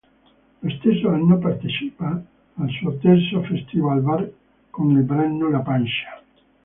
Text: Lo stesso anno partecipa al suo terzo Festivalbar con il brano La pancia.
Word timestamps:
Lo 0.61 0.67
stesso 0.79 1.09
anno 1.09 1.37
partecipa 1.37 2.09
al 2.55 2.69
suo 2.71 2.97
terzo 2.97 3.43
Festivalbar 3.43 4.27
con 4.71 4.89
il 4.97 5.03
brano 5.03 5.47
La 5.51 5.59
pancia. 5.59 6.19